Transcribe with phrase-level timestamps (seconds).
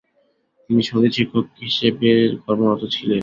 [0.69, 2.09] তিনি সঙ্গীত শিক্ষক হিসেবে
[2.43, 3.19] কর্মরত ছিলেন।